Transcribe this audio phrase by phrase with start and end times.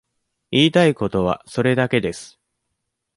[0.49, 2.39] 言いたいことはそれだけです。